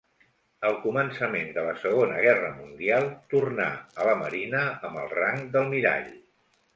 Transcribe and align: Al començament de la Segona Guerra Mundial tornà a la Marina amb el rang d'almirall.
Al 0.67 0.77
començament 0.85 1.51
de 1.57 1.65
la 1.67 1.75
Segona 1.81 2.23
Guerra 2.27 2.49
Mundial 2.61 3.05
tornà 3.33 3.67
a 4.01 4.07
la 4.09 4.15
Marina 4.23 4.63
amb 4.89 5.01
el 5.03 5.13
rang 5.21 5.45
d'almirall. 5.57 6.09